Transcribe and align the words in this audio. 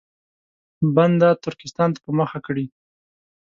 بنده 0.95 1.29
ترکستان 1.43 1.89
ته 1.95 1.99
په 2.05 2.11
مخه 2.19 2.39
کړي. 2.45 2.65